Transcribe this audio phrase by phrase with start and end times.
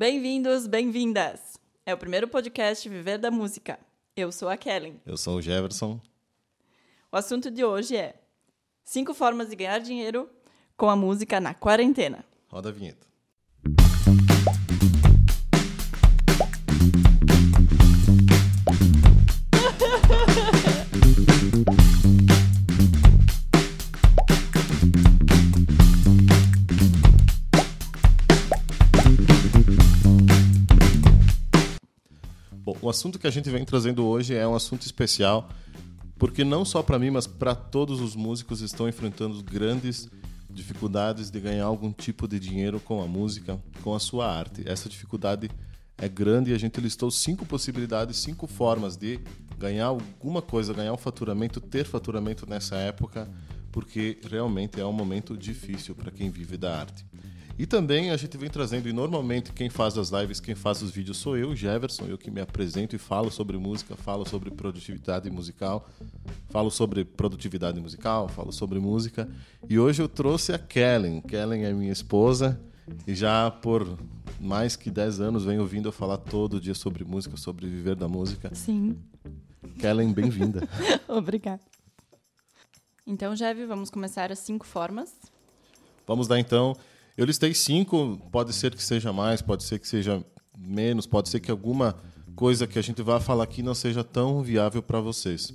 [0.00, 1.60] Bem-vindos, bem-vindas!
[1.84, 3.78] É o primeiro podcast Viver da Música.
[4.16, 4.98] Eu sou a Kellen.
[5.04, 6.00] Eu sou o Jefferson.
[7.12, 8.14] O assunto de hoje é
[8.82, 10.26] cinco formas de ganhar dinheiro
[10.74, 12.24] com a música na quarentena.
[12.48, 13.09] Roda a vinheta.
[32.90, 35.48] Assunto que a gente vem trazendo hoje é um assunto especial,
[36.18, 40.10] porque não só para mim, mas para todos os músicos estão enfrentando grandes
[40.50, 44.62] dificuldades de ganhar algum tipo de dinheiro com a música, com a sua arte.
[44.66, 45.50] Essa dificuldade
[45.96, 49.20] é grande e a gente listou cinco possibilidades, cinco formas de
[49.56, 53.30] ganhar alguma coisa, ganhar um faturamento, ter faturamento nessa época,
[53.70, 57.04] porque realmente é um momento difícil para quem vive da arte.
[57.60, 60.90] E também a gente vem trazendo, e normalmente quem faz as lives, quem faz os
[60.90, 65.30] vídeos sou eu, Jefferson, eu que me apresento e falo sobre música, falo sobre produtividade
[65.30, 65.86] musical,
[66.48, 69.28] falo sobre produtividade musical, falo sobre música.
[69.68, 71.20] E hoje eu trouxe a Kellen.
[71.20, 72.58] Kellen é minha esposa
[73.06, 73.98] e já por
[74.40, 78.08] mais que 10 anos vem ouvindo eu falar todo dia sobre música, sobre viver da
[78.08, 78.54] música.
[78.54, 78.96] Sim.
[79.78, 80.66] Kellen, bem-vinda.
[81.06, 81.60] Obrigada.
[83.06, 85.14] Então, Jeve, vamos começar as cinco formas.
[86.06, 86.74] Vamos dar então.
[87.20, 90.24] Eu listei cinco, pode ser que seja mais, pode ser que seja
[90.56, 91.94] menos, pode ser que alguma
[92.34, 95.52] coisa que a gente vai falar aqui não seja tão viável para vocês.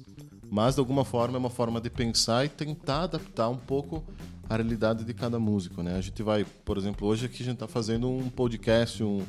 [0.48, 4.04] Mas, de alguma forma, é uma forma de pensar e tentar adaptar um pouco
[4.48, 5.82] a realidade de cada músico.
[5.82, 5.98] Né?
[5.98, 9.24] A gente vai, por exemplo, hoje aqui a gente está fazendo um podcast, um,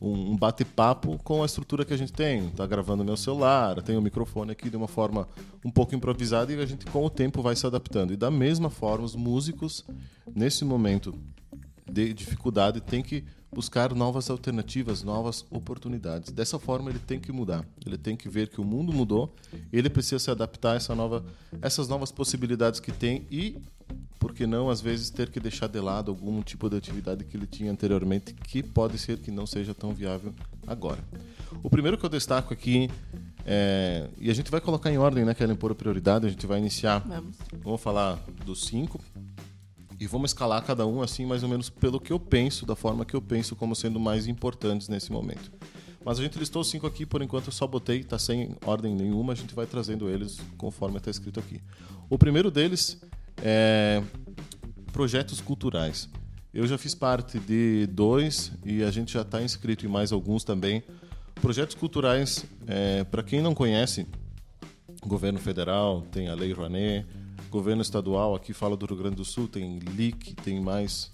[0.00, 2.46] um bate-papo com a estrutura que a gente tem.
[2.46, 5.28] Está gravando meu celular, tem o microfone aqui de uma forma
[5.62, 8.14] um pouco improvisada e a gente, com o tempo, vai se adaptando.
[8.14, 9.84] E da mesma forma, os músicos,
[10.34, 11.14] nesse momento
[11.90, 16.32] de dificuldade, têm que buscar novas alternativas, novas oportunidades.
[16.32, 17.64] Dessa forma, ele tem que mudar.
[17.86, 19.34] Ele tem que ver que o mundo mudou,
[19.72, 21.24] ele precisa se adaptar a essa nova,
[21.62, 23.56] essas novas possibilidades que tem e,
[24.18, 27.36] por que não, às vezes, ter que deixar de lado algum tipo de atividade que
[27.36, 30.34] ele tinha anteriormente, que pode ser que não seja tão viável
[30.66, 30.98] agora.
[31.62, 32.90] O primeiro que eu destaco aqui
[33.46, 36.58] é, e a gente vai colocar em ordem, né, Kellen, por prioridade, a gente vai
[36.58, 37.00] iniciar.
[37.00, 37.36] Vamos.
[37.62, 39.00] Vamos falar dos cinco,
[40.04, 43.06] e vamos escalar cada um assim mais ou menos pelo que eu penso, da forma
[43.06, 45.50] que eu penso como sendo mais importantes nesse momento.
[46.04, 49.32] Mas a gente listou cinco aqui, por enquanto eu só botei, está sem ordem nenhuma,
[49.32, 51.58] a gente vai trazendo eles conforme está escrito aqui.
[52.10, 53.00] O primeiro deles
[53.42, 54.02] é
[54.92, 56.08] projetos culturais.
[56.52, 60.44] Eu já fiz parte de dois e a gente já está inscrito em mais alguns
[60.44, 60.84] também.
[61.36, 64.06] Projetos culturais, é, para quem não conhece,
[65.02, 67.06] governo federal tem a Lei Rouanet,
[67.54, 71.12] governo estadual aqui fala do Rio Grande do Sul, tem LIC, tem mais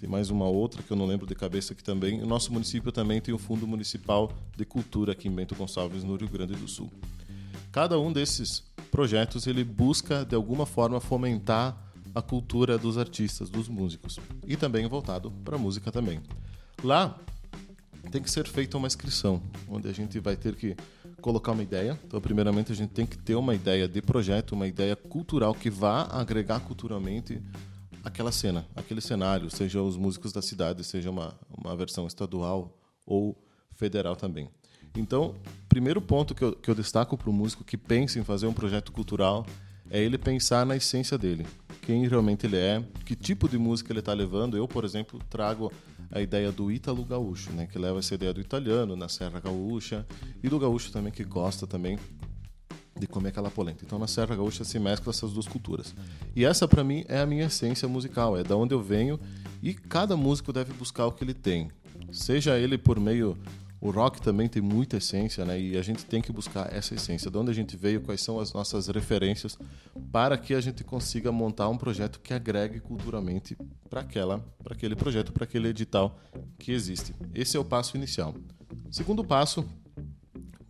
[0.00, 2.20] tem mais uma outra que eu não lembro de cabeça aqui também.
[2.20, 6.16] O nosso município também tem o Fundo Municipal de Cultura aqui em Bento Gonçalves, no
[6.16, 6.90] Rio Grande do Sul.
[7.70, 11.78] Cada um desses projetos ele busca de alguma forma fomentar
[12.12, 16.20] a cultura dos artistas, dos músicos e também voltado para a música também.
[16.82, 17.16] Lá
[18.10, 20.74] tem que ser feita uma inscrição, onde a gente vai ter que
[21.20, 21.98] colocar uma ideia.
[22.04, 25.70] Então, primeiramente, a gente tem que ter uma ideia de projeto, uma ideia cultural que
[25.70, 27.40] vá agregar culturalmente
[28.02, 32.76] aquela cena, aquele cenário, seja os músicos da cidade, seja uma, uma versão estadual
[33.06, 33.36] ou
[33.72, 34.48] federal também.
[34.96, 35.34] Então,
[35.68, 38.52] primeiro ponto que eu, que eu destaco para o músico que pensa em fazer um
[38.52, 39.46] projeto cultural
[39.90, 41.46] é ele pensar na essência dele,
[41.82, 44.56] quem realmente ele é, que tipo de música ele está levando.
[44.56, 45.72] Eu, por exemplo, trago
[46.10, 50.06] a ideia do ítalo gaúcho, né, que leva essa ideia do italiano na Serra Gaúcha
[50.42, 51.98] e do gaúcho também que gosta também
[52.98, 53.84] de comer aquela polenta.
[53.84, 55.94] Então na Serra Gaúcha se mescla essas duas culturas.
[56.34, 59.18] E essa para mim é a minha essência musical, é da onde eu venho
[59.62, 61.70] e cada músico deve buscar o que ele tem.
[62.12, 63.36] Seja ele por meio
[63.80, 65.58] o rock também tem muita essência, né?
[65.58, 68.38] E a gente tem que buscar essa essência, de onde a gente veio, quais são
[68.38, 69.58] as nossas referências,
[70.12, 73.56] para que a gente consiga montar um projeto que agregue culturalmente
[73.88, 76.20] para aquela, para aquele projeto, para aquele edital
[76.58, 77.14] que existe.
[77.34, 78.34] Esse é o passo inicial.
[78.90, 79.64] Segundo passo,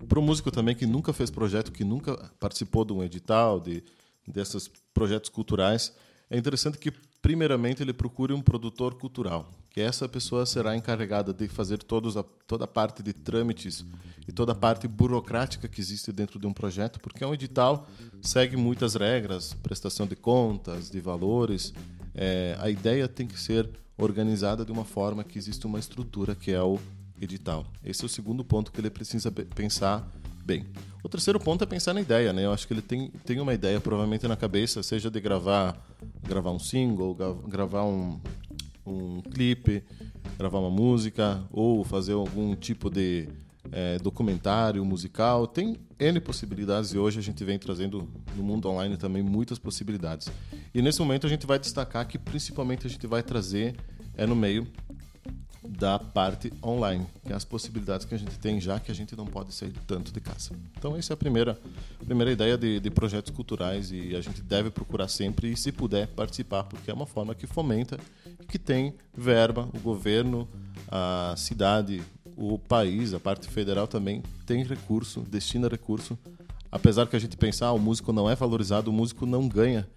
[0.08, 3.82] para o músico também que nunca fez projeto, que nunca participou de um edital, de
[4.26, 5.92] desses projetos culturais,
[6.28, 11.46] é interessante que primeiramente ele procure um produtor cultural, que essa pessoa será encarregada de
[11.46, 13.84] fazer todos a, toda a parte de trâmites
[14.26, 17.88] e toda a parte burocrática que existe dentro de um projeto, porque é um edital
[18.20, 21.72] segue muitas regras, prestação de contas, de valores.
[22.14, 26.50] É, a ideia tem que ser organizada de uma forma que existe uma estrutura que
[26.50, 26.78] é o
[27.20, 27.64] edital.
[27.84, 30.10] Esse é o segundo ponto que ele precisa pensar
[30.44, 30.66] bem.
[31.02, 32.44] O terceiro ponto é pensar na ideia, né?
[32.44, 35.78] Eu acho que ele tem, tem uma ideia provavelmente na cabeça, seja de gravar
[36.26, 37.14] gravar um single,
[37.46, 38.20] gravar um,
[38.90, 39.82] um clipe,
[40.38, 43.28] gravar uma música ou fazer algum tipo de
[43.72, 45.46] é, documentário musical.
[45.46, 50.28] Tem N possibilidades e hoje a gente vem trazendo no mundo online também muitas possibilidades.
[50.74, 53.76] E nesse momento a gente vai destacar que principalmente a gente vai trazer
[54.16, 54.66] é no meio
[55.78, 59.14] da parte online, que é as possibilidades que a gente tem já que a gente
[59.14, 60.50] não pode sair tanto de casa.
[60.76, 61.58] Então essa é a primeira,
[62.04, 66.08] primeira ideia de, de projetos culturais e a gente deve procurar sempre e se puder
[66.08, 67.98] participar, porque é uma forma que fomenta
[68.48, 70.48] que tem verba, o governo,
[70.88, 72.02] a cidade,
[72.36, 76.18] o país, a parte federal também tem recurso, destina recurso.
[76.72, 79.88] Apesar que a gente pensar, ah, o músico não é valorizado, o músico não ganha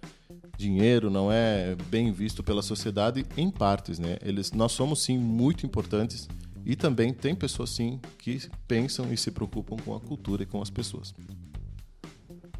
[0.56, 4.16] dinheiro, não é bem visto pela sociedade em partes, né?
[4.22, 6.28] Eles, nós somos sim muito importantes
[6.64, 10.62] e também tem pessoas sim que pensam e se preocupam com a cultura e com
[10.62, 11.14] as pessoas.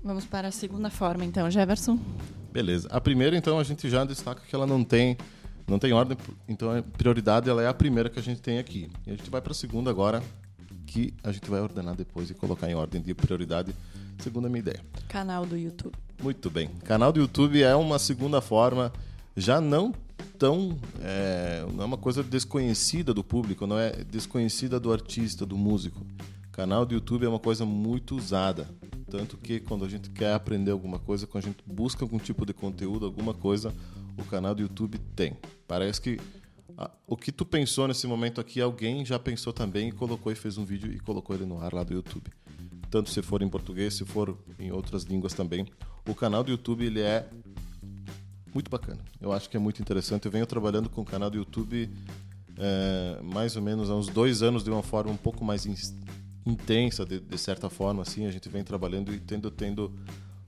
[0.03, 1.99] Vamos para a segunda forma, então, Jefferson.
[2.53, 2.89] Beleza.
[2.91, 5.17] A primeira, então, a gente já destaca que ela não tem
[5.67, 6.17] não tem ordem,
[6.47, 8.91] então a prioridade ela é a primeira que a gente tem aqui.
[9.07, 10.23] E a gente vai para a segunda agora,
[10.87, 13.75] que a gente vai ordenar depois e colocar em ordem de prioridade,
[14.19, 14.85] segundo a minha ideia.
[15.09, 15.97] Canal do YouTube.
[16.23, 16.69] Muito bem.
[16.85, 18.93] Canal do YouTube é uma segunda forma,
[19.37, 19.93] já não
[20.39, 20.79] tão.
[21.01, 26.05] É, não é uma coisa desconhecida do público, não é desconhecida do artista, do músico.
[26.53, 28.69] Canal do YouTube é uma coisa muito usada.
[29.11, 32.45] Tanto que quando a gente quer aprender alguma coisa, quando a gente busca algum tipo
[32.47, 33.73] de conteúdo, alguma coisa,
[34.19, 35.37] o canal do YouTube tem.
[35.67, 36.19] Parece que
[36.77, 40.35] ah, o que tu pensou nesse momento aqui, alguém já pensou também e colocou e
[40.35, 42.31] fez um vídeo e colocou ele no ar lá do YouTube.
[42.95, 45.67] Tanto se for em português, se for em outras línguas também.
[46.09, 47.29] O canal do YouTube ele é
[48.55, 49.01] muito bacana.
[49.21, 50.27] Eu acho que é muito interessante.
[50.27, 51.91] Eu venho trabalhando com o canal do YouTube
[52.57, 55.75] é, mais ou menos há uns dois anos de uma forma um pouco mais in
[56.47, 58.03] intensa, de, de, certa forma.
[58.03, 59.93] Assim, a gente vem trabalhando e tendo, tendo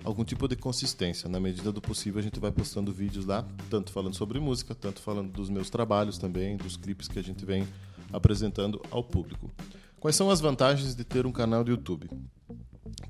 [0.05, 1.29] algum tipo de consistência.
[1.29, 5.01] Na medida do possível, a gente vai postando vídeos lá, tanto falando sobre música, tanto
[5.01, 7.67] falando dos meus trabalhos também, dos clipes que a gente vem
[8.13, 9.51] apresentando ao público.
[10.01, 12.09] Quais são as vantagens de ter um canal do YouTube?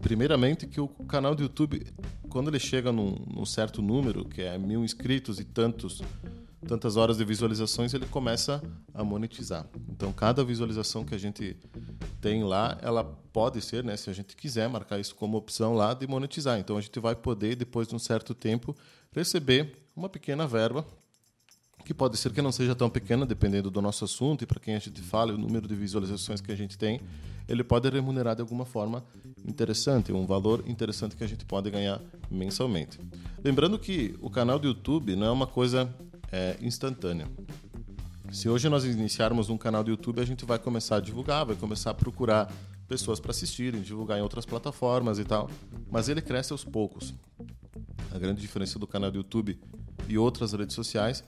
[0.01, 1.87] Primeiramente, que o canal do YouTube,
[2.29, 6.01] quando ele chega num, num certo número, que é mil inscritos e tantos
[6.67, 8.63] tantas horas de visualizações, ele começa
[8.93, 9.67] a monetizar.
[9.89, 11.57] Então, cada visualização que a gente
[12.21, 15.95] tem lá, ela pode ser, né, se a gente quiser marcar isso como opção lá,
[15.95, 16.59] de monetizar.
[16.59, 18.77] Então, a gente vai poder, depois de um certo tempo,
[19.13, 20.85] receber uma pequena verba
[21.87, 24.75] que pode ser que não seja tão pequena, dependendo do nosso assunto e para quem
[24.75, 27.01] a gente fala, o número de visualizações que a gente tem,
[27.49, 29.05] ele pode remunerar de alguma forma
[29.47, 32.99] interessante, um valor interessante que a gente pode ganhar mensalmente.
[33.43, 35.89] Lembrando que o canal do YouTube não é uma coisa
[36.33, 37.29] é, instantânea.
[38.33, 41.55] Se hoje nós iniciarmos um canal do YouTube, a gente vai começar a divulgar, vai
[41.55, 42.53] começar a procurar
[42.89, 45.49] pessoas para assistirem, divulgar em outras plataformas e tal,
[45.89, 47.15] mas ele cresce aos poucos.
[48.13, 49.57] A grande diferença do canal do YouTube
[50.09, 51.23] e outras redes sociais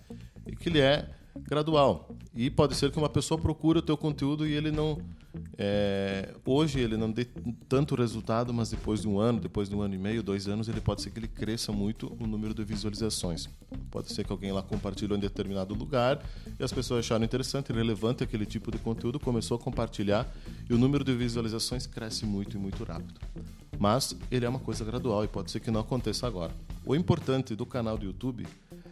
[0.49, 1.09] e que ele é
[1.49, 2.09] gradual.
[2.35, 4.99] E pode ser que uma pessoa procure o teu conteúdo e ele não
[5.57, 7.27] é, hoje ele não dê
[7.69, 10.69] tanto resultado, mas depois de um ano, depois de um ano e meio, dois anos,
[10.69, 13.49] ele pode ser que ele cresça muito o número de visualizações.
[13.91, 16.23] Pode ser que alguém lá compartilhou em determinado lugar
[16.59, 20.27] e as pessoas acharam interessante, relevante aquele tipo de conteúdo, começou a compartilhar
[20.69, 23.21] e o número de visualizações cresce muito e muito rápido.
[23.79, 26.53] Mas ele é uma coisa gradual e pode ser que não aconteça agora.
[26.85, 28.47] O importante do canal do YouTube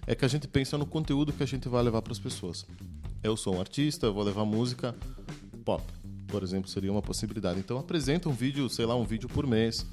[0.07, 2.65] é que a gente pensa no conteúdo que a gente vai levar para as pessoas.
[3.23, 4.95] Eu sou um artista, eu vou levar música
[5.65, 5.83] pop,
[6.29, 7.59] por exemplo, seria uma possibilidade.
[7.59, 9.85] Então apresenta um vídeo, sei lá, um vídeo por mês.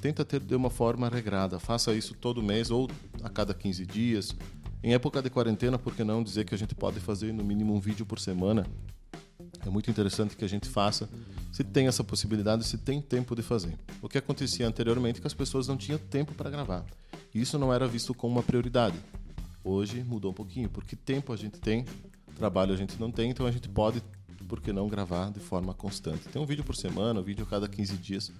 [0.00, 1.58] Tenta ter de uma forma regrada.
[1.58, 2.88] Faça isso todo mês ou
[3.22, 4.36] a cada 15 dias.
[4.84, 7.74] Em época de quarentena, por que não dizer que a gente pode fazer no mínimo
[7.74, 8.64] um vídeo por semana?
[9.66, 11.08] É muito interessante que a gente faça,
[11.50, 13.76] se tem essa possibilidade, se tem tempo de fazer.
[14.00, 16.84] O que acontecia anteriormente é que as pessoas não tinham tempo para gravar.
[17.34, 18.96] Isso não era visto como uma prioridade.
[19.68, 21.84] Hoje mudou um pouquinho, porque tempo a gente tem,
[22.36, 24.00] trabalho a gente não tem, então a gente pode,
[24.46, 26.28] por que não, gravar de forma constante.
[26.28, 28.32] Tem um vídeo por semana, um vídeo a cada 15 dias.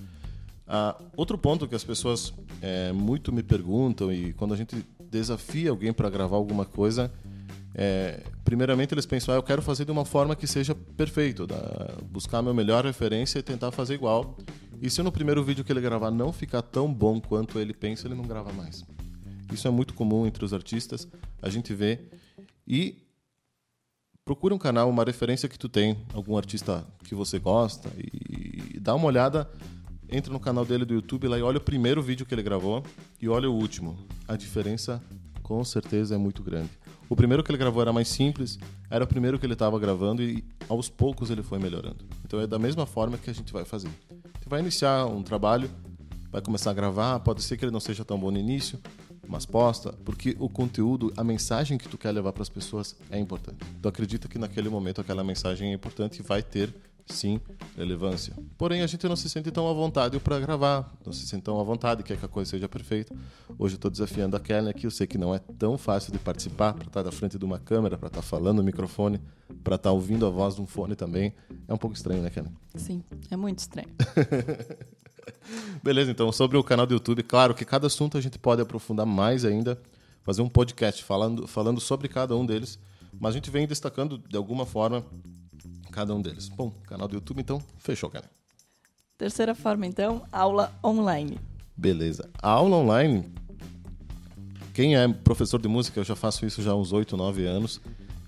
[0.69, 5.71] Ah, outro ponto que as pessoas é, muito me perguntam, e quando a gente desafia
[5.71, 7.13] alguém para gravar alguma coisa,
[7.75, 11.93] é, primeiramente eles pensam, ah, eu quero fazer de uma forma que seja perfeito, da,
[12.09, 14.39] buscar a minha melhor referência e tentar fazer igual.
[14.81, 18.07] E se no primeiro vídeo que ele gravar não ficar tão bom quanto ele pensa,
[18.07, 18.85] ele não grava mais.
[19.53, 21.07] Isso é muito comum entre os artistas,
[21.41, 22.01] a gente vê.
[22.67, 22.97] E
[24.25, 28.95] procura um canal, uma referência que tu tem, algum artista que você gosta e dá
[28.95, 29.49] uma olhada,
[30.09, 32.83] entra no canal dele do YouTube lá e olha o primeiro vídeo que ele gravou
[33.21, 33.97] e olha o último.
[34.27, 35.03] A diferença
[35.43, 36.71] com certeza é muito grande.
[37.09, 38.59] O primeiro que ele gravou era mais simples,
[38.91, 42.05] era o primeiro que ele estava gravando e aos poucos ele foi melhorando.
[42.25, 43.91] Então é da mesma forma que a gente vai fazer.
[44.41, 45.71] Você vai iniciar um trabalho,
[46.33, 48.81] vai começar a gravar, pode ser que ele não seja tão bom no início,
[49.29, 53.19] mas posta, porque o conteúdo, a mensagem que tu quer levar para as pessoas é
[53.19, 53.59] importante.
[53.81, 56.75] Tu acredita que naquele momento aquela mensagem é importante e vai ter
[57.07, 57.41] sim
[57.77, 58.35] relevância.
[58.59, 61.61] Porém, a gente não se sente tão à vontade para gravar, não se sente tão
[61.61, 63.15] à vontade, quer que a coisa seja perfeita.
[63.59, 66.19] Hoje eu estou desafiando a Kelly aqui, eu sei que não é tão fácil de
[66.19, 69.21] participar, para estar tá da frente de uma câmera, para estar tá falando no microfone,
[69.63, 71.33] para estar tá ouvindo a voz de um fone também.
[71.69, 72.51] É um pouco estranho, né, Kelly?
[72.75, 73.89] Sim, é muito estranho.
[75.83, 79.07] Beleza, então, sobre o canal do YouTube, claro que cada assunto a gente pode aprofundar
[79.07, 79.81] mais ainda,
[80.23, 82.79] fazer um podcast falando, falando sobre cada um deles,
[83.21, 85.05] mas a gente vem destacando de alguma forma
[85.93, 86.49] cada um deles.
[86.49, 88.29] Bom, canal do YouTube, então, fechou, cara.
[89.17, 91.39] Terceira forma, então, aula online.
[91.77, 92.29] Beleza.
[92.43, 93.25] A aula online,
[94.75, 97.81] quem é professor de música, eu já faço isso já há uns 8, 9 anos.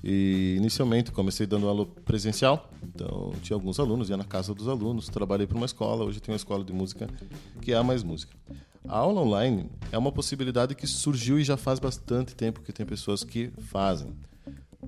[0.02, 5.08] E inicialmente comecei dando aula presencial, então tinha alguns alunos, ia na casa dos alunos,
[5.08, 7.08] trabalhei para uma escola, hoje tenho uma escola de música
[7.60, 8.32] que é a Mais Música.
[8.86, 12.86] A aula online é uma possibilidade que surgiu e já faz bastante tempo que tem
[12.86, 14.14] pessoas que fazem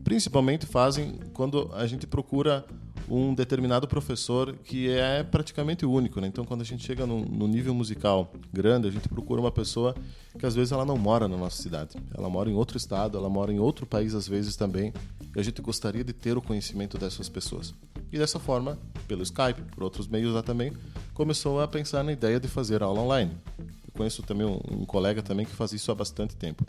[0.04, 2.64] principalmente fazem quando a gente procura
[3.08, 6.20] um determinado professor que é praticamente único.
[6.20, 6.28] Né?
[6.28, 9.96] Então, quando a gente chega no, nível musical grande, a gente procura uma pessoa
[10.38, 11.96] que às vezes ela não mora na nossa cidade.
[12.16, 14.92] Ela mora em outro estado, ela mora em outro país às vezes também.
[15.34, 17.74] E a gente gostaria de ter o conhecimento dessas pessoas.
[18.12, 18.78] E dessa forma,
[19.08, 20.72] pelo Skype, por outros meios lá também,
[21.12, 23.32] começou a pensar na ideia de fazer aula online.
[23.58, 26.64] Eu conheço também um, um colega também que faz isso há bastante tempo.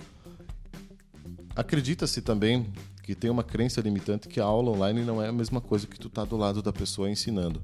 [1.56, 2.66] Acredita-se também
[3.04, 6.00] que tem uma crença limitante que a aula online não é a mesma coisa que
[6.00, 7.62] tu tá do lado da pessoa ensinando.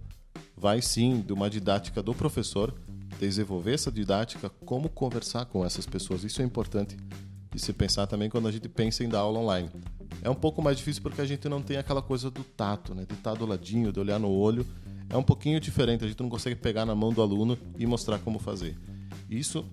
[0.56, 2.74] Vai sim de uma didática do professor,
[3.20, 6.24] desenvolver essa didática, como conversar com essas pessoas.
[6.24, 6.98] Isso é importante
[7.54, 9.70] de se pensar também quando a gente pensa em dar aula online.
[10.22, 13.06] É um pouco mais difícil porque a gente não tem aquela coisa do tato, né?
[13.08, 14.66] De estar do ladinho, de olhar no olho.
[15.10, 18.20] É um pouquinho diferente, a gente não consegue pegar na mão do aluno e mostrar
[18.20, 18.78] como fazer.
[19.30, 19.66] Isso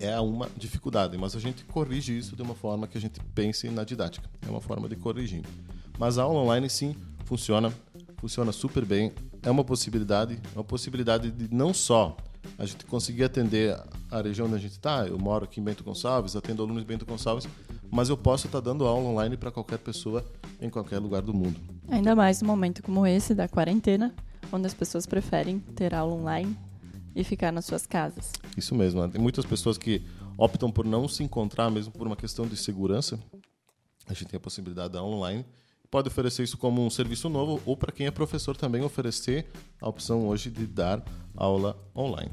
[0.00, 3.68] é uma dificuldade, mas a gente corrige isso de uma forma que a gente pense
[3.68, 4.28] na didática.
[4.46, 5.42] É uma forma de corrigir.
[5.98, 7.70] Mas a aula online sim funciona,
[8.16, 9.12] funciona super bem.
[9.42, 12.16] É uma possibilidade, uma possibilidade de não só
[12.58, 13.78] a gente conseguir atender
[14.10, 15.06] a região onde a gente está.
[15.06, 17.46] Eu moro aqui em Bento Gonçalves, atendo alunos de Bento Gonçalves,
[17.90, 20.24] mas eu posso estar dando aula online para qualquer pessoa
[20.60, 21.60] em qualquer lugar do mundo.
[21.88, 24.14] Ainda mais num momento como esse da quarentena,
[24.50, 26.56] onde as pessoas preferem ter aula online
[27.14, 28.32] e ficar nas suas casas.
[28.56, 29.02] Isso mesmo.
[29.02, 29.08] Né?
[29.08, 30.02] Tem muitas pessoas que
[30.36, 33.18] optam por não se encontrar, mesmo por uma questão de segurança.
[34.06, 35.44] A gente tem a possibilidade da online.
[35.90, 39.46] Pode oferecer isso como um serviço novo, ou para quem é professor também oferecer
[39.80, 41.02] a opção hoje de dar
[41.36, 42.30] aula online.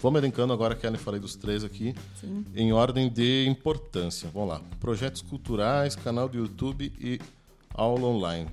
[0.00, 2.46] Vamos elencando agora, Kelly, falei dos três aqui, Sim.
[2.54, 4.30] em ordem de importância.
[4.32, 4.62] Vamos lá.
[4.78, 7.20] Projetos culturais, canal do YouTube e
[7.74, 8.48] aula online.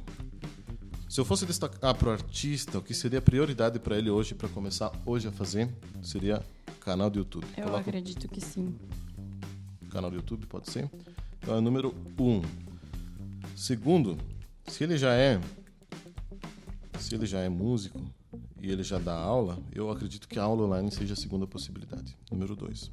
[1.09, 4.49] Se eu fosse destacar para o artista, o que seria prioridade para ele hoje, para
[4.49, 6.43] começar hoje a fazer, seria
[6.81, 7.47] canal do YouTube.
[7.55, 8.75] Eu Coloca acredito que sim.
[9.89, 10.89] Canal do YouTube, pode ser?
[11.39, 12.41] Então é número um.
[13.55, 14.17] Segundo,
[14.67, 15.39] se ele já é
[16.99, 18.01] se ele já é músico
[18.61, 22.17] e ele já dá aula, eu acredito que a aula online seja a segunda possibilidade.
[22.29, 22.91] Número dois.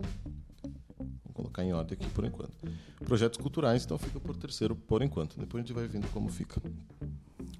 [1.25, 2.57] Vou colocar em ordem aqui por enquanto.
[3.05, 5.39] Projetos culturais, então fica por terceiro por enquanto.
[5.39, 6.63] Depois a gente vai vendo como fica.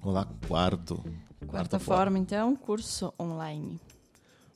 [0.05, 0.97] Vamos lá, quarto.
[0.97, 3.81] Quarta, quarta forma, forma, então, curso online.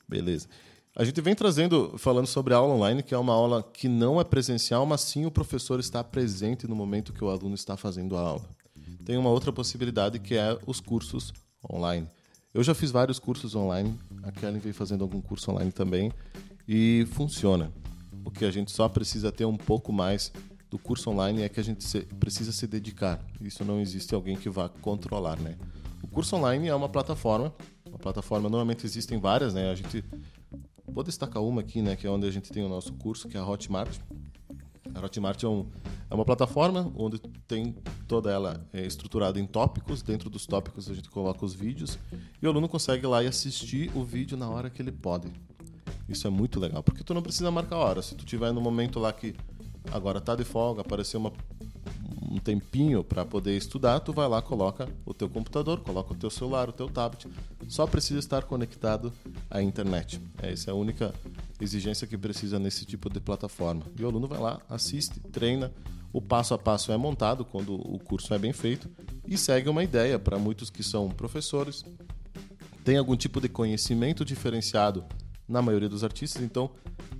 [0.08, 0.46] Beleza.
[0.94, 4.20] A gente vem trazendo, falando sobre a aula online, que é uma aula que não
[4.20, 8.16] é presencial, mas sim o professor está presente no momento que o aluno está fazendo
[8.16, 8.48] a aula.
[9.04, 11.32] Tem uma outra possibilidade que é os cursos
[11.68, 12.06] online.
[12.54, 16.12] Eu já fiz vários cursos online, a Kelly veio fazendo algum curso online também,
[16.68, 17.72] e funciona.
[18.24, 20.32] O que a gente só precisa ter um pouco mais
[20.70, 23.20] do curso online é que a gente se, precisa se dedicar.
[23.40, 25.58] Isso não existe alguém que vá controlar, né?
[26.02, 27.52] O curso online é uma plataforma.
[27.84, 29.68] Uma plataforma normalmente existem várias, né?
[29.70, 30.04] A gente
[30.86, 31.96] vou destacar uma aqui, né?
[31.96, 33.98] Que é onde a gente tem o nosso curso, que é a Hotmart.
[34.94, 35.66] A Hotmart é, um,
[36.08, 37.74] é uma plataforma onde tem
[38.06, 40.02] toda ela é, estruturada em tópicos.
[40.02, 41.98] Dentro dos tópicos a gente coloca os vídeos
[42.40, 45.32] e o aluno consegue ir lá e assistir o vídeo na hora que ele pode.
[46.08, 48.02] Isso é muito legal, porque tu não precisa marcar hora.
[48.02, 49.34] Se tu tiver no momento lá que
[49.92, 51.32] Agora tá de folga, apareceu uma,
[52.30, 56.30] um tempinho para poder estudar, tu vai lá, coloca o teu computador, coloca o teu
[56.30, 57.26] celular, o teu tablet,
[57.68, 59.12] só precisa estar conectado
[59.50, 60.20] à internet.
[60.38, 61.14] Essa é a única
[61.60, 63.82] exigência que precisa nesse tipo de plataforma.
[63.98, 65.72] E o aluno vai lá, assiste, treina,
[66.12, 68.88] o passo a passo é montado quando o curso é bem feito
[69.26, 71.84] e segue uma ideia para muitos que são professores,
[72.84, 75.04] tem algum tipo de conhecimento diferenciado
[75.48, 76.70] na maioria dos artistas, então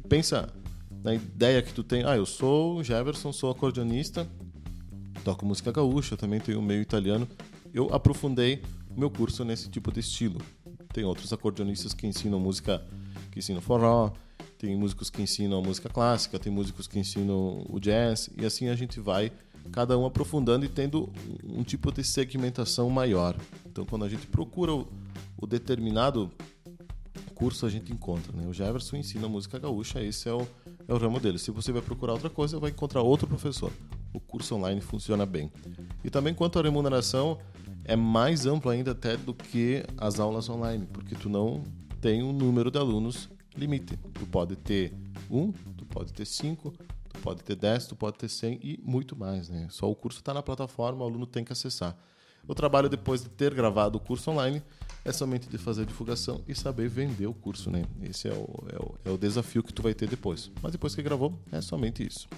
[0.09, 0.49] pensa
[1.02, 4.28] na ideia que tu tem, ah, eu sou Jefferson, sou acordeonista,
[5.25, 7.26] toco música gaúcha, também tenho meio italiano.
[7.73, 8.62] Eu aprofundei
[8.95, 10.40] o meu curso nesse tipo de estilo.
[10.92, 12.85] Tem outros acordeonistas que ensinam música,
[13.30, 14.12] que ensinam forró,
[14.59, 18.75] tem músicos que ensinam música clássica, tem músicos que ensinam o jazz, e assim a
[18.75, 19.33] gente vai
[19.73, 21.11] cada um aprofundando e tendo
[21.45, 23.37] um tipo de segmentação maior.
[23.66, 24.87] Então, quando a gente procura o,
[25.38, 26.30] o determinado
[27.35, 28.37] curso, a gente encontra.
[28.37, 28.47] Né?
[28.47, 30.47] O Jefferson ensina música gaúcha, esse é o,
[30.90, 31.38] é o ramo dele.
[31.38, 33.73] Se você vai procurar outra coisa, vai encontrar outro professor.
[34.12, 35.50] O curso online funciona bem.
[36.04, 37.38] E também quanto à remuneração,
[37.85, 41.62] é mais amplo ainda até do que as aulas online, porque tu não
[42.00, 43.97] tem um número de alunos limite.
[44.14, 44.92] Tu pode ter
[45.30, 46.75] um, tu pode ter cinco,
[47.09, 49.68] tu pode ter dez, tu pode ter cem e muito mais, né?
[49.70, 51.97] Só o curso está na plataforma, o aluno tem que acessar.
[52.49, 54.61] O trabalho depois de ter gravado o curso online
[55.04, 57.85] é somente de fazer a divulgação e saber vender o curso, né?
[58.02, 60.50] Esse é o, é o, é o desafio que tu vai ter depois.
[60.62, 62.28] Mas depois que gravou, é somente isso.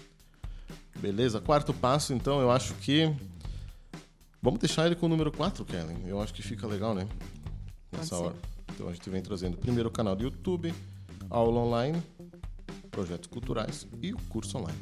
[0.98, 1.40] Beleza?
[1.40, 3.12] Quarto passo, então, eu acho que.
[4.40, 5.98] Vamos deixar ele com o número 4, Kellen.
[6.06, 7.06] Eu acho que fica legal, né?
[7.92, 8.36] Nessa hora.
[8.74, 10.74] Então a gente vem trazendo primeiro o canal do YouTube,
[11.30, 12.02] aula online,
[12.90, 14.78] projetos culturais e o curso online.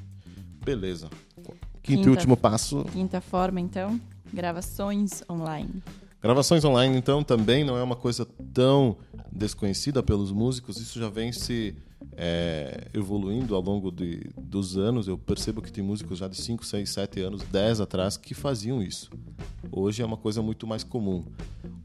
[0.65, 1.11] Beleza.
[1.37, 2.85] Quinto Quinta, e último passo.
[2.85, 4.01] Quinta forma, então,
[4.33, 5.83] gravações online.
[6.23, 8.99] Gravações online, então, também não é uma coisa tão
[9.33, 10.77] desconhecida pelos músicos.
[10.77, 11.75] Isso já vem se
[12.15, 15.09] é, evoluindo ao longo de, dos anos.
[15.09, 18.83] Eu percebo que tem músicos já de 5, 6, 7 anos, 10 atrás, que faziam
[18.83, 19.11] isso.
[19.73, 21.25] Hoje é uma coisa muito mais comum.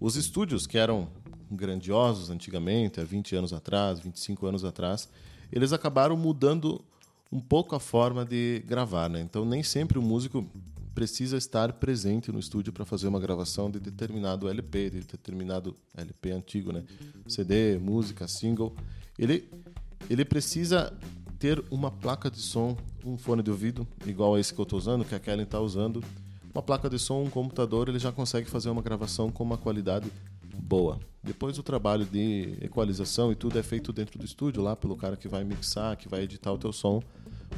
[0.02, 1.08] Os estúdios que eram
[1.50, 5.08] grandiosos antigamente, há 20 anos atrás, 25 anos atrás,
[5.50, 6.84] eles acabaram mudando
[7.32, 9.22] um pouco a forma de gravar, né?
[9.22, 10.46] Então nem sempre o músico
[10.96, 16.32] precisa estar presente no estúdio para fazer uma gravação de determinado LP, de determinado LP
[16.32, 16.84] antigo, né?
[17.28, 18.74] CD, música, single.
[19.20, 19.48] Ele
[20.10, 20.94] ele precisa
[21.38, 24.80] ter uma placa de som, um fone de ouvido igual a esse que eu estou
[24.80, 26.04] usando, que a Kellen está usando,
[26.54, 30.10] uma placa de som, um computador, ele já consegue fazer uma gravação com uma qualidade
[30.58, 31.00] boa.
[31.22, 35.18] Depois o trabalho de equalização e tudo é feito dentro do estúdio, lá pelo cara
[35.18, 37.02] que vai mixar, que vai editar o teu som.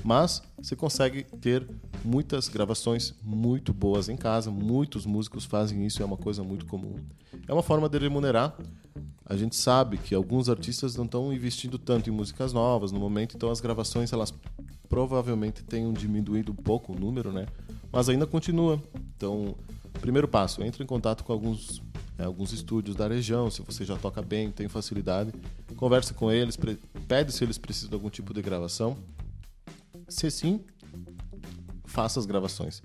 [0.04, 1.68] Mas você consegue ter
[2.04, 6.96] muitas gravações muito boas em casa, muitos músicos fazem isso, é uma coisa muito comum.
[7.48, 8.58] É uma forma de remunerar.
[9.26, 13.36] A gente sabe que alguns artistas não estão investindo tanto em músicas novas no momento,
[13.36, 14.34] então as gravações elas
[14.88, 17.46] provavelmente tenham diminuído um pouco o número, né?
[17.92, 18.82] Mas ainda continua.
[19.18, 19.56] Então,
[20.00, 21.82] primeiro passo, entre em contato com alguns
[22.18, 25.32] é, alguns estúdios da região, se você já toca bem, tem facilidade,
[25.76, 26.58] converse com eles,
[27.08, 28.98] pede se eles precisam de algum tipo de gravação.
[30.08, 30.62] Se sim,
[31.86, 32.82] faça as gravações.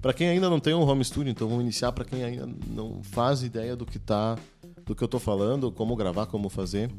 [0.00, 3.02] Para quem ainda não tem um home studio, então vamos iniciar para quem ainda não
[3.02, 4.38] faz ideia do que tá,
[4.84, 6.90] do que eu estou falando, como gravar, como fazer.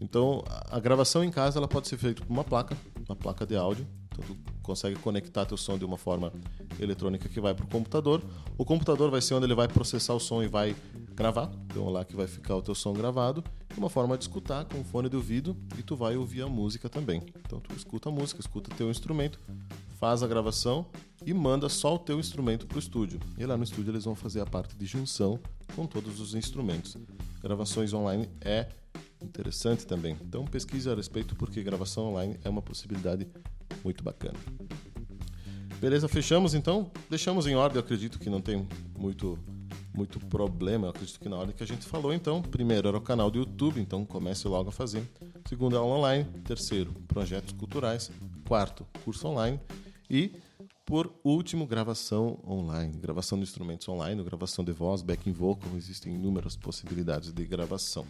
[0.00, 2.76] Então, a gravação em casa ela pode ser feita com uma placa,
[3.08, 3.86] uma placa de áudio.
[4.06, 6.32] Então, tu consegue conectar teu som de uma forma
[6.80, 8.22] eletrônica que vai para o computador.
[8.56, 10.74] O computador vai ser onde ele vai processar o som e vai
[11.14, 11.50] gravar.
[11.66, 13.42] Então lá que vai ficar o teu som gravado.
[13.76, 17.22] Uma forma de escutar com fone de ouvido e tu vai ouvir a música também.
[17.40, 19.40] Então tu escuta a música, escuta teu instrumento,
[19.98, 20.86] faz a gravação
[21.24, 23.20] e manda só o teu instrumento para o estúdio.
[23.38, 25.38] E lá no estúdio eles vão fazer a parte de junção
[25.74, 26.96] com todos os instrumentos.
[27.42, 28.68] Gravações online é
[29.20, 30.16] interessante também.
[30.20, 33.26] Então pesquise a respeito porque gravação online é uma possibilidade
[33.82, 34.38] muito bacana.
[35.80, 36.90] Beleza, fechamos então?
[37.10, 38.66] Deixamos em ordem, acredito que não tem
[38.98, 39.38] muito
[39.94, 43.00] muito problema, eu acredito que na ordem que a gente falou, então, primeiro era o
[43.00, 45.08] canal do YouTube, então comece logo a fazer.
[45.48, 46.24] Segundo, aula online.
[46.44, 48.10] Terceiro, projetos culturais.
[48.46, 49.60] Quarto, curso online.
[50.10, 50.32] E,
[50.84, 52.92] por último, gravação online.
[52.98, 58.04] Gravação de instrumentos online, gravação de voz, backing vocal, existem inúmeras possibilidades de gravação.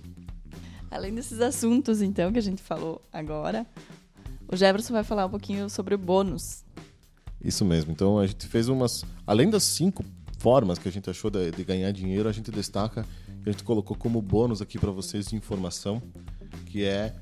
[0.90, 3.66] Além desses assuntos, então, que a gente falou agora,
[4.48, 6.64] o Jefferson vai falar um pouquinho sobre o bônus.
[7.40, 7.92] Isso mesmo.
[7.92, 9.04] Então, a gente fez umas...
[9.26, 10.04] Além das cinco
[10.44, 13.06] formas que a gente achou de, de ganhar dinheiro, a gente destaca,
[13.46, 16.02] a gente colocou como bônus aqui para vocês de informação,
[16.66, 17.14] que é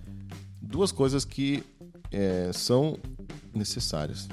[0.60, 1.62] duas coisas que
[2.10, 2.98] é, são
[3.54, 4.28] necessárias.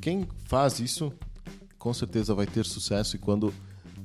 [0.00, 1.12] Quem faz isso,
[1.80, 3.52] com certeza vai ter sucesso e quando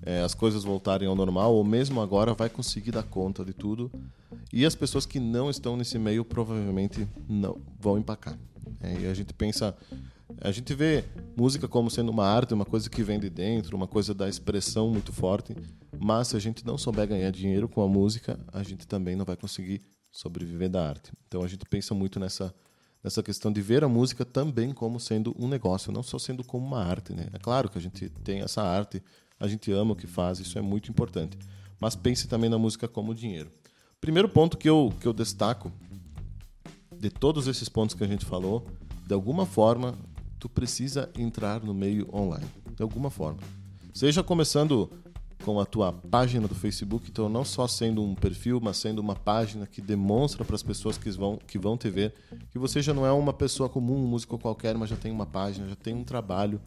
[0.03, 3.91] é, as coisas voltarem ao normal, ou mesmo agora, vai conseguir dar conta de tudo.
[4.51, 8.35] E as pessoas que não estão nesse meio provavelmente não vão empacar.
[8.81, 9.77] É, e a gente pensa
[10.41, 11.03] a gente vê
[11.35, 14.89] música como sendo uma arte, uma coisa que vem de dentro, uma coisa da expressão
[14.89, 15.55] muito forte,
[15.99, 19.25] mas se a gente não souber ganhar dinheiro com a música, a gente também não
[19.25, 21.11] vai conseguir sobreviver da arte.
[21.27, 22.53] Então a gente pensa muito nessa
[23.03, 26.65] nessa questão de ver a música também como sendo um negócio, não só sendo como
[26.65, 27.27] uma arte, né?
[27.33, 29.03] É claro que a gente tem essa arte,
[29.37, 31.37] a gente ama o que faz, isso é muito importante.
[31.81, 33.51] Mas pense também na música como dinheiro.
[33.99, 35.71] Primeiro ponto que eu que eu destaco
[36.97, 38.65] de todos esses pontos que a gente falou,
[39.05, 39.97] de alguma forma
[40.43, 43.39] tu precisa entrar no meio online, de alguma forma.
[43.93, 44.91] Seja começando
[45.41, 49.15] com a tua página do Facebook, então não só sendo um perfil, mas sendo uma
[49.15, 52.13] página que demonstra para as pessoas que vão, que vão te ver
[52.51, 55.25] que você já não é uma pessoa comum, um músico qualquer, mas já tem uma
[55.25, 56.59] página, já tem um trabalho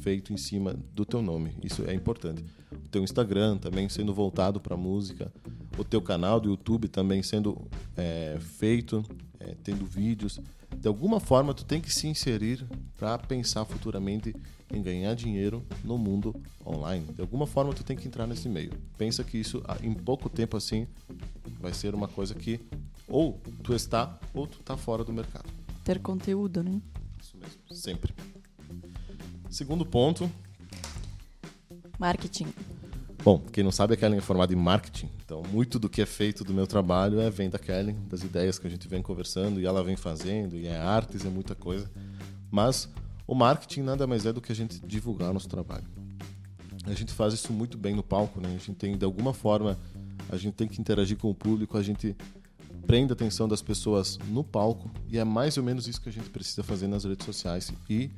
[0.00, 1.54] feito em cima do teu nome.
[1.62, 2.44] Isso é importante.
[2.72, 5.32] O teu Instagram também sendo voltado para música,
[5.78, 7.56] o teu canal do YouTube também sendo
[7.96, 9.04] é, feito,
[9.38, 10.40] é, tendo vídeos.
[10.82, 12.66] De alguma forma, tu tem que se inserir
[12.98, 14.34] para pensar futuramente
[14.68, 16.34] em ganhar dinheiro no mundo
[16.66, 17.06] online.
[17.14, 18.72] De alguma forma, tu tem que entrar nesse meio.
[18.98, 20.88] Pensa que isso, em pouco tempo assim,
[21.60, 22.60] vai ser uma coisa que
[23.06, 25.48] ou tu está ou tu está fora do mercado.
[25.84, 26.82] Ter conteúdo, né?
[27.20, 28.12] Isso mesmo, sempre.
[29.48, 30.28] Segundo ponto.
[31.96, 32.52] Marketing.
[33.24, 35.08] Bom, quem não sabe, a Kellen é formada em marketing.
[35.24, 38.58] Então, muito do que é feito do meu trabalho é vem da Kellen, das ideias
[38.58, 41.88] que a gente vem conversando e ela vem fazendo, e é artes, é muita coisa.
[42.50, 42.88] Mas
[43.24, 45.86] o marketing nada mais é do que a gente divulgar nosso trabalho.
[46.84, 48.48] A gente faz isso muito bem no palco, né?
[48.48, 49.78] A gente tem, de alguma forma,
[50.28, 52.16] a gente tem que interagir com o público, a gente
[52.88, 56.12] prende a atenção das pessoas no palco e é mais ou menos isso que a
[56.12, 58.10] gente precisa fazer nas redes sociais e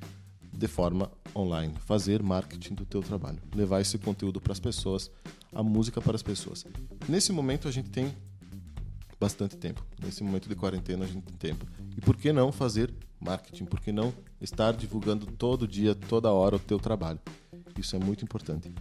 [0.56, 5.10] de forma online, fazer marketing do teu trabalho, levar esse conteúdo para as pessoas,
[5.52, 6.64] a música para as pessoas.
[7.08, 8.14] Nesse momento a gente tem
[9.18, 9.84] bastante tempo.
[10.02, 11.66] Nesse momento de quarentena a gente tem tempo.
[11.96, 13.64] E por que não fazer marketing?
[13.64, 17.18] Por que não estar divulgando todo dia, toda hora o teu trabalho?
[17.78, 18.72] Isso é muito importante.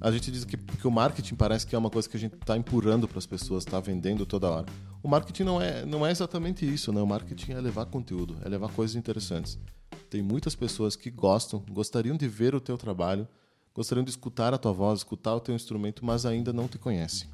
[0.00, 2.34] A gente diz que, que o marketing parece que é uma coisa que a gente
[2.34, 4.66] está empurrando para as pessoas, está vendendo toda hora.
[5.02, 7.02] O marketing não é, não é exatamente isso, né?
[7.02, 9.58] O marketing é levar conteúdo, é levar coisas interessantes.
[10.10, 13.28] Tem muitas pessoas que gostam, gostariam de ver o teu trabalho,
[13.72, 17.28] gostariam de escutar a tua voz, escutar o teu instrumento, mas ainda não te conhecem.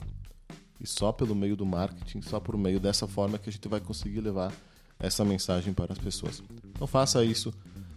[0.79, 3.81] E só pelo meio do marketing, só por meio dessa forma que a gente vai
[3.81, 4.53] conseguir levar
[4.99, 6.43] essa mensagem para as pessoas.
[6.75, 7.53] Então faça isso.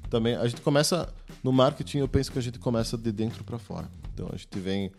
[0.09, 1.13] Também a gente começa
[1.43, 3.89] no marketing, eu penso que a gente começa de dentro para fora.
[4.13, 4.91] Então a gente vem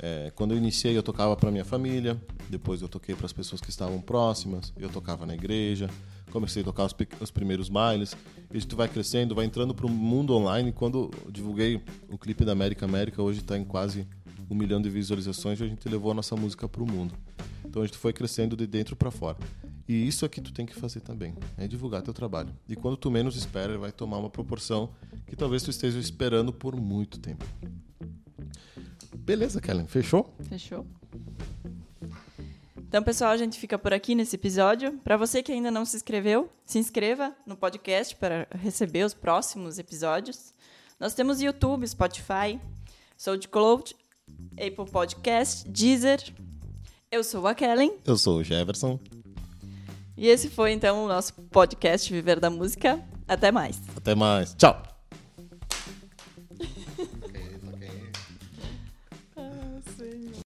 [0.00, 2.20] é, quando eu iniciei, eu tocava para minha família,
[2.50, 5.88] depois eu toquei para as pessoas que estavam próximas, eu tocava na igreja,
[6.30, 8.16] comecei a tocar os, os primeiros bailes,
[8.52, 10.72] e gente vai crescendo, vai entrando para o mundo online.
[10.72, 14.06] Quando divulguei o clipe da América América, hoje está em quase
[14.50, 17.14] um milhão de visualizações, e a gente levou a nossa música para o mundo.
[17.64, 19.38] Então a gente foi crescendo de dentro para fora.
[19.86, 22.54] E isso é que tu tem que fazer também, é divulgar teu trabalho.
[22.68, 24.90] E quando tu menos espera, ele vai tomar uma proporção
[25.26, 27.44] que talvez tu esteja esperando por muito tempo.
[29.16, 29.86] Beleza, Kellen.
[29.86, 30.34] Fechou?
[30.48, 30.86] Fechou.
[32.88, 34.94] Então, pessoal, a gente fica por aqui nesse episódio.
[35.04, 39.78] Para você que ainda não se inscreveu, se inscreva no podcast para receber os próximos
[39.78, 40.54] episódios.
[40.98, 42.58] Nós temos YouTube, Spotify,
[43.14, 43.94] SoundCloud,
[44.52, 46.32] Apple Podcast, Deezer.
[47.10, 47.92] Eu sou a Kellen.
[48.06, 48.98] Eu sou o Jefferson.
[50.16, 53.04] E esse foi, então, o nosso podcast Viver da Música.
[53.28, 53.78] Até mais.
[53.94, 54.54] Até mais.
[54.54, 54.97] Tchau.